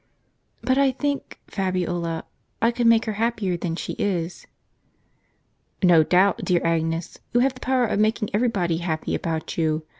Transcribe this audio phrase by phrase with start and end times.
[0.63, 2.23] "But I think, Fabiola,
[2.59, 4.47] I could make her happier than she is."
[5.83, 9.85] "No doubt, dear Agnes; you have the power of making every body happy about you.